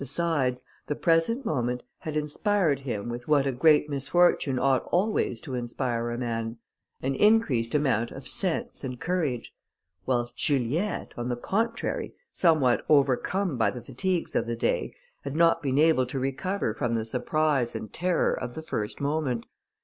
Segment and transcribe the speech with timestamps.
[0.00, 5.54] Besides, the present moment had inspired him with what a great misfortune ought always to
[5.54, 6.56] inspire a man
[7.02, 9.54] an increased amount of sense and courage;
[10.06, 15.62] whilst Juliette, on the contrary, somewhat overcome by the fatigues of the day, had not
[15.62, 19.46] been able to recover from the surprise and terror of the first moment.